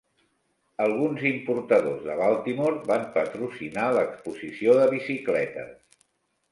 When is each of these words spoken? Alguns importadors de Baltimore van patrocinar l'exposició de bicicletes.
Alguns 0.85 1.25
importadors 1.31 2.01
de 2.07 2.15
Baltimore 2.23 2.81
van 2.93 3.07
patrocinar 3.19 3.85
l'exposició 3.99 4.81
de 4.83 4.93
bicicletes. 4.97 6.01